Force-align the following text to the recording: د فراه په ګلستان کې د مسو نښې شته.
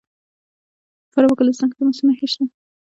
د 1.03 1.03
فراه 1.11 1.29
په 1.29 1.35
ګلستان 1.39 1.69
کې 1.71 1.77
د 1.79 1.85
مسو 1.87 2.03
نښې 2.07 2.27
شته. 2.31 2.43